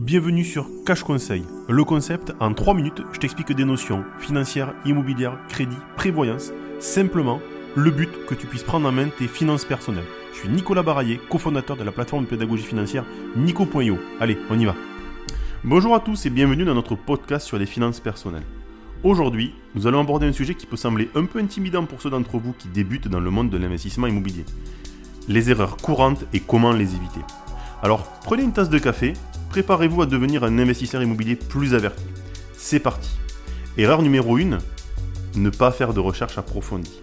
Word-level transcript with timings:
Bienvenue 0.00 0.44
sur 0.44 0.66
Cash 0.86 1.02
Conseil. 1.02 1.44
Le 1.68 1.84
concept, 1.84 2.32
en 2.40 2.54
3 2.54 2.72
minutes, 2.72 3.02
je 3.12 3.18
t'explique 3.18 3.52
des 3.52 3.66
notions 3.66 4.02
financières, 4.18 4.72
immobilières, 4.86 5.36
crédit, 5.50 5.76
prévoyance. 5.94 6.52
Simplement, 6.78 7.38
le 7.76 7.90
but 7.90 8.08
que 8.26 8.34
tu 8.34 8.46
puisses 8.46 8.62
prendre 8.62 8.88
en 8.88 8.92
main 8.92 9.08
tes 9.18 9.28
finances 9.28 9.66
personnelles. 9.66 10.06
Je 10.32 10.38
suis 10.38 10.48
Nicolas 10.48 10.82
Baraillé, 10.82 11.20
cofondateur 11.28 11.76
de 11.76 11.84
la 11.84 11.92
plateforme 11.92 12.24
de 12.24 12.30
pédagogie 12.30 12.62
financière 12.62 13.04
Nico.io. 13.36 13.98
Allez, 14.20 14.38
on 14.48 14.58
y 14.58 14.64
va. 14.64 14.74
Bonjour 15.64 15.94
à 15.94 16.00
tous 16.00 16.24
et 16.24 16.30
bienvenue 16.30 16.64
dans 16.64 16.74
notre 16.74 16.94
podcast 16.94 17.46
sur 17.46 17.58
les 17.58 17.66
finances 17.66 18.00
personnelles. 18.00 18.46
Aujourd'hui, 19.02 19.52
nous 19.74 19.86
allons 19.86 20.00
aborder 20.00 20.26
un 20.26 20.32
sujet 20.32 20.54
qui 20.54 20.64
peut 20.64 20.78
sembler 20.78 21.10
un 21.14 21.26
peu 21.26 21.40
intimidant 21.40 21.84
pour 21.84 22.00
ceux 22.00 22.08
d'entre 22.08 22.38
vous 22.38 22.54
qui 22.54 22.68
débutent 22.68 23.08
dans 23.08 23.20
le 23.20 23.30
monde 23.30 23.50
de 23.50 23.58
l'investissement 23.58 24.06
immobilier. 24.06 24.46
Les 25.28 25.50
erreurs 25.50 25.76
courantes 25.76 26.24
et 26.32 26.40
comment 26.40 26.72
les 26.72 26.94
éviter. 26.94 27.20
Alors, 27.82 28.04
prenez 28.24 28.42
une 28.42 28.52
tasse 28.52 28.70
de 28.70 28.78
café, 28.78 29.12
préparez-vous 29.50 30.02
à 30.02 30.06
devenir 30.06 30.44
un 30.44 30.58
investisseur 30.58 31.02
immobilier 31.02 31.34
plus 31.34 31.74
averti. 31.74 32.04
C'est 32.56 32.78
parti. 32.78 33.10
Erreur 33.76 34.00
numéro 34.00 34.36
1, 34.36 34.58
ne 35.34 35.50
pas 35.50 35.72
faire 35.72 35.92
de 35.92 35.98
recherche 35.98 36.38
approfondie. 36.38 37.02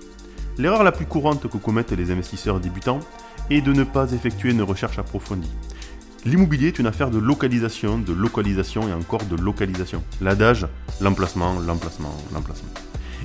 L'erreur 0.57 0.83
la 0.83 0.93
plus 0.93 1.05
courante 1.05 1.47
que 1.47 1.57
commettent 1.57 1.91
les 1.91 2.09
investisseurs 2.09 2.61
débutants 2.61 3.01
est 3.49 3.61
de 3.61 3.73
ne 3.73 3.83
pas 3.83 4.13
effectuer 4.13 4.51
une 4.51 4.61
recherche 4.61 4.97
approfondie. 4.97 5.51
L'immobilier 6.25 6.69
est 6.69 6.79
une 6.79 6.87
affaire 6.87 7.11
de 7.11 7.19
localisation, 7.19 7.99
de 7.99 8.13
localisation 8.13 8.87
et 8.87 8.93
encore 8.93 9.25
de 9.25 9.35
localisation. 9.35 10.01
L'adage, 10.21 10.67
l'emplacement, 11.01 11.59
l'emplacement, 11.59 12.15
l'emplacement. 12.33 12.69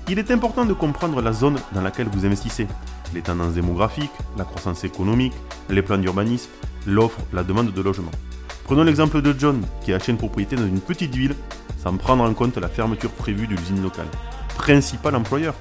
Il 0.09 0.19
est 0.19 0.33
important 0.33 0.65
de 0.65 0.73
comprendre 0.73 1.23
la 1.23 1.33
zone 1.33 1.59
dans 1.73 1.81
laquelle 1.81 2.09
vous 2.09 2.27
investissez, 2.27 2.67
les 3.15 3.23
tendances 3.23 3.55
démographiques, 3.55 4.11
la 4.37 4.45
croissance 4.45 4.83
économique, 4.83 5.33
les 5.71 5.83
plans 5.83 5.99
d'urbanisme, 5.99 6.51
l'offre, 6.87 7.21
la 7.33 7.45
demande 7.45 7.73
de 7.73 7.83
logement. 7.83 8.11
Prenons 8.65 8.85
l'exemple 8.85 9.21
de 9.23 9.35
John, 9.39 9.61
qui 9.85 9.93
a 9.93 9.97
acheté 9.97 10.13
une 10.13 10.19
propriété 10.19 10.57
dans 10.57 10.67
une 10.67 10.81
petite 10.81 11.15
ville 11.15 11.35
sans 11.83 11.97
prendre 11.97 12.23
en 12.23 12.33
compte 12.33 12.57
la 12.59 12.69
fermeture 12.69 13.11
prévue 13.11 13.47
de 13.47 13.57
l'usine 13.57 13.83
locale. 13.83 14.07
Principal 14.57 15.17
employeur. 15.17 15.55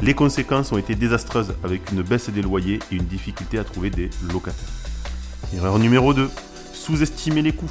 Les 0.00 0.14
conséquences 0.14 0.72
ont 0.72 0.78
été 0.78 0.96
désastreuses 0.96 1.54
avec 1.62 1.92
une 1.92 2.02
baisse 2.02 2.28
des 2.30 2.42
loyers 2.42 2.80
et 2.90 2.96
une 2.96 3.04
difficulté 3.04 3.58
à 3.58 3.64
trouver 3.64 3.90
des 3.90 4.10
locataires. 4.32 4.68
Erreur 5.54 5.78
numéro 5.78 6.12
2. 6.12 6.28
Sous-estimer 6.72 7.42
les 7.42 7.52
coûts. 7.52 7.70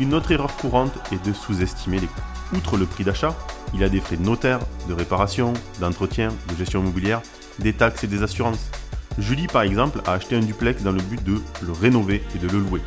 Une 0.00 0.14
autre 0.14 0.32
erreur 0.32 0.56
courante 0.56 0.92
est 1.12 1.24
de 1.24 1.32
sous-estimer 1.32 2.00
les 2.00 2.08
coûts. 2.08 2.56
Outre 2.56 2.76
le 2.76 2.86
prix 2.86 3.04
d'achat, 3.04 3.36
il 3.74 3.84
a 3.84 3.88
des 3.88 4.00
frais 4.00 4.16
de 4.16 4.22
notaire, 4.22 4.58
de 4.88 4.94
réparation, 4.94 5.52
d'entretien, 5.78 6.30
de 6.50 6.56
gestion 6.56 6.80
immobilière, 6.80 7.22
des 7.60 7.72
taxes 7.72 8.02
et 8.02 8.08
des 8.08 8.24
assurances. 8.24 8.70
Julie, 9.18 9.46
par 9.46 9.62
exemple, 9.62 10.00
a 10.06 10.12
acheté 10.12 10.34
un 10.34 10.40
duplex 10.40 10.82
dans 10.82 10.92
le 10.92 11.02
but 11.02 11.22
de 11.22 11.40
le 11.62 11.72
rénover 11.72 12.24
et 12.34 12.38
de 12.38 12.48
le 12.48 12.58
louer. 12.58 12.80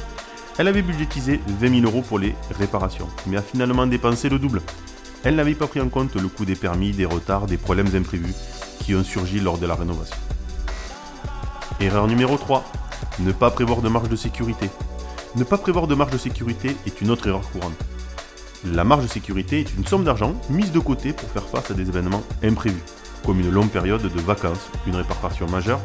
Elle 0.60 0.68
avait 0.68 0.84
budgétisé 0.84 1.40
20 1.48 1.82
000 1.82 1.86
euros 1.86 2.04
pour 2.08 2.20
les 2.20 2.36
réparations, 2.52 3.08
mais 3.26 3.38
a 3.38 3.42
finalement 3.42 3.88
dépensé 3.88 4.30
le 4.30 4.38
double. 4.38 4.62
Elle 5.24 5.36
n'avait 5.36 5.56
pas 5.56 5.68
pris 5.68 5.82
en 5.82 5.90
compte 5.90 6.16
le 6.16 6.28
coût 6.28 6.46
des 6.46 6.56
permis, 6.56 6.92
des 6.92 7.06
retards, 7.06 7.48
des 7.48 7.58
problèmes 7.58 7.96
imprévus 7.96 8.36
qui 8.80 8.94
ont 8.94 9.04
surgi 9.04 9.40
lors 9.40 9.58
de 9.58 9.66
la 9.66 9.76
rénovation. 9.76 10.18
Erreur 11.80 12.08
numéro 12.08 12.38
3. 12.38 12.64
Ne 13.20 13.32
pas 13.32 13.50
prévoir 13.50 13.82
de 13.82 13.90
marge 13.90 14.10
de 14.10 14.16
sécurité. 14.16 14.70
Ne 15.36 15.44
pas 15.44 15.58
prévoir 15.58 15.88
de 15.88 15.96
marge 15.96 16.12
de 16.12 16.18
sécurité 16.18 16.76
est 16.86 17.02
une 17.02 17.10
autre 17.10 17.28
erreur 17.28 17.50
courante. 17.50 17.74
La 18.66 18.84
marge 18.84 19.04
de 19.04 19.10
sécurité 19.10 19.62
est 19.62 19.74
une 19.76 19.86
somme 19.86 20.04
d'argent 20.04 20.36
mise 20.50 20.72
de 20.72 20.80
côté 20.80 21.14
pour 21.14 21.30
faire 21.30 21.48
face 21.48 21.72
à 21.72 21.74
des 21.74 21.90
événements 21.90 22.24
imprévus, 22.44 22.84
comme 23.26 23.40
une 23.40 23.50
longue 23.50 23.70
période 23.70 24.04
de 24.04 24.22
vacances, 24.22 24.70
une 24.86 24.96
réparation 24.96 25.48
majeure 25.48 25.82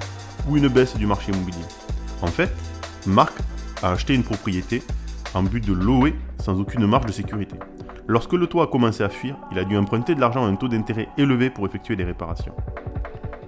ou 0.47 0.56
une 0.56 0.69
baisse 0.69 0.97
du 0.97 1.06
marché 1.06 1.32
immobilier. 1.32 1.64
En 2.20 2.28
fait, 2.28 2.55
Marc 3.06 3.34
a 3.83 3.93
acheté 3.93 4.15
une 4.15 4.25
propriété 4.25 4.83
en 5.34 5.43
but 5.43 5.65
de 5.65 5.73
louer 5.73 6.15
sans 6.41 6.59
aucune 6.61 6.87
marge 6.87 7.07
de 7.07 7.12
sécurité. 7.12 7.57
Lorsque 8.07 8.33
le 8.33 8.47
toit 8.47 8.65
a 8.65 8.67
commencé 8.67 9.03
à 9.03 9.09
fuir, 9.09 9.37
il 9.53 9.59
a 9.59 9.65
dû 9.65 9.77
emprunter 9.77 10.15
de 10.15 10.21
l'argent 10.21 10.45
à 10.45 10.48
un 10.48 10.57
taux 10.57 10.69
d'intérêt 10.69 11.09
élevé 11.19 11.51
pour 11.51 11.67
effectuer 11.67 11.95
les 11.95 12.05
réparations. 12.05 12.55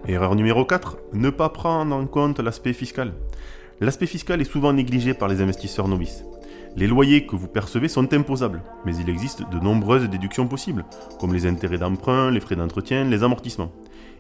Erreur 0.07 0.35
numéro 0.35 0.65
4, 0.65 0.99
ne 1.15 1.31
pas 1.31 1.49
prendre 1.49 1.95
en 1.95 2.07
compte 2.07 2.41
l'aspect 2.41 2.73
fiscal. 2.73 3.15
L'aspect 3.81 4.07
fiscal 4.07 4.41
est 4.41 4.51
souvent 4.51 4.73
négligé 4.73 5.15
par 5.15 5.29
les 5.29 5.41
investisseurs 5.41 5.89
novices. 5.89 6.25
Les 6.77 6.87
loyers 6.87 7.27
que 7.27 7.35
vous 7.35 7.49
percevez 7.49 7.89
sont 7.89 8.13
imposables, 8.13 8.63
mais 8.85 8.95
il 8.97 9.09
existe 9.09 9.49
de 9.51 9.59
nombreuses 9.59 10.09
déductions 10.09 10.47
possibles, 10.47 10.85
comme 11.19 11.33
les 11.33 11.47
intérêts 11.47 11.79
d'emprunt, 11.79 12.31
les 12.31 12.41
frais 12.41 12.57
d'entretien, 12.57 13.05
les 13.05 13.25
amortissements. 13.25 13.73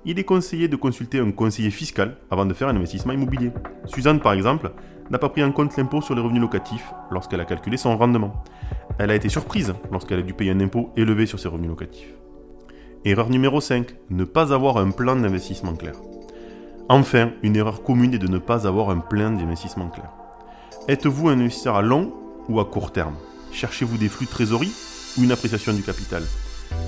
Il 0.04 0.18
est 0.18 0.24
conseillé 0.24 0.66
de 0.66 0.76
consulter 0.76 1.20
un 1.20 1.30
conseiller 1.30 1.70
fiscal 1.70 2.16
avant 2.30 2.46
de 2.46 2.54
faire 2.54 2.68
un 2.68 2.76
investissement 2.76 3.12
immobilier. 3.12 3.52
Suzanne, 3.84 4.20
par 4.20 4.32
exemple, 4.32 4.72
n'a 5.10 5.18
pas 5.18 5.28
pris 5.28 5.42
en 5.42 5.52
compte 5.52 5.76
l'impôt 5.76 6.00
sur 6.00 6.14
les 6.14 6.20
revenus 6.20 6.40
locatifs 6.40 6.92
lorsqu'elle 7.10 7.40
a 7.40 7.44
calculé 7.44 7.76
son 7.76 7.96
rendement. 7.96 8.42
Elle 8.98 9.10
a 9.10 9.14
été 9.14 9.28
surprise 9.28 9.74
lorsqu'elle 9.90 10.20
a 10.20 10.22
dû 10.22 10.34
payer 10.34 10.52
un 10.52 10.60
impôt 10.60 10.90
élevé 10.96 11.26
sur 11.26 11.38
ses 11.38 11.48
revenus 11.48 11.68
locatifs. 11.68 12.14
Erreur 13.04 13.30
numéro 13.30 13.60
5. 13.60 13.94
Ne 14.10 14.24
pas 14.24 14.52
avoir 14.52 14.76
un 14.76 14.90
plan 14.90 15.16
d'investissement 15.16 15.74
clair. 15.74 15.94
Enfin, 16.88 17.30
une 17.42 17.56
erreur 17.56 17.82
commune 17.82 18.14
est 18.14 18.18
de 18.18 18.28
ne 18.28 18.38
pas 18.38 18.66
avoir 18.66 18.90
un 18.90 18.98
plan 18.98 19.30
d'investissement 19.30 19.88
clair. 19.88 20.10
Êtes-vous 20.86 21.28
un 21.28 21.40
investisseur 21.40 21.76
à 21.76 21.82
long 21.82 22.12
ou 22.48 22.60
à 22.60 22.64
court 22.64 22.92
terme? 22.92 23.14
Cherchez-vous 23.52 23.96
des 23.96 24.08
flux 24.08 24.26
de 24.26 24.30
trésorerie 24.30 24.72
ou 25.16 25.22
une 25.24 25.32
appréciation 25.32 25.72
du 25.72 25.82
capital? 25.82 26.22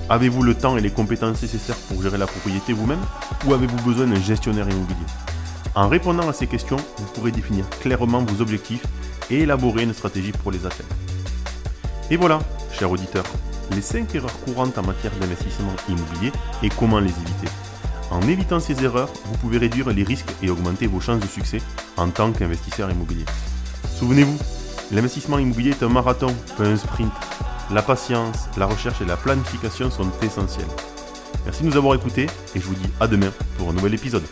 Avez-vous 0.09 0.43
le 0.43 0.55
temps 0.55 0.77
et 0.77 0.81
les 0.81 0.91
compétences 0.91 1.41
nécessaires 1.41 1.77
pour 1.89 2.01
gérer 2.01 2.17
la 2.17 2.27
propriété 2.27 2.73
vous-même 2.73 3.01
ou 3.47 3.53
avez-vous 3.53 3.83
besoin 3.83 4.07
d'un 4.07 4.21
gestionnaire 4.21 4.69
immobilier? 4.69 5.05
En 5.75 5.87
répondant 5.87 6.29
à 6.29 6.33
ces 6.33 6.47
questions, 6.47 6.77
vous 6.97 7.05
pourrez 7.13 7.31
définir 7.31 7.67
clairement 7.81 8.23
vos 8.23 8.41
objectifs 8.41 8.85
et 9.29 9.41
élaborer 9.41 9.83
une 9.83 9.93
stratégie 9.93 10.31
pour 10.31 10.51
les 10.51 10.65
atteindre. 10.65 10.89
Et 12.11 12.17
voilà, 12.17 12.39
chers 12.71 12.91
auditeurs, 12.91 13.25
les 13.71 13.81
5 13.81 14.13
erreurs 14.13 14.39
courantes 14.41 14.77
en 14.77 14.83
matière 14.83 15.13
d'investissement 15.19 15.73
immobilier 15.89 16.31
et 16.61 16.69
comment 16.69 16.99
les 16.99 17.09
éviter. 17.09 17.47
En 18.11 18.21
évitant 18.27 18.59
ces 18.59 18.83
erreurs, 18.83 19.09
vous 19.25 19.37
pouvez 19.37 19.57
réduire 19.57 19.89
les 19.89 20.03
risques 20.03 20.29
et 20.43 20.49
augmenter 20.49 20.85
vos 20.85 20.99
chances 20.99 21.21
de 21.21 21.27
succès 21.27 21.59
en 21.97 22.09
tant 22.09 22.31
qu'investisseur 22.31 22.91
immobilier. 22.91 23.25
Souvenez-vous, 23.95 24.37
l'investissement 24.91 25.39
immobilier 25.39 25.71
est 25.71 25.81
un 25.81 25.89
marathon, 25.89 26.35
pas 26.57 26.65
un 26.65 26.77
sprint. 26.77 27.13
La 27.71 27.81
patience, 27.81 28.49
la 28.57 28.67
recherche 28.67 29.01
et 29.01 29.05
la 29.05 29.17
planification 29.17 29.89
sont 29.89 30.11
essentielles. 30.21 30.67
Merci 31.45 31.63
de 31.63 31.69
nous 31.69 31.77
avoir 31.77 31.95
écoutés 31.95 32.27
et 32.53 32.59
je 32.59 32.65
vous 32.65 32.75
dis 32.75 32.89
à 32.99 33.07
demain 33.07 33.31
pour 33.57 33.69
un 33.69 33.73
nouvel 33.73 33.95
épisode. 33.95 34.23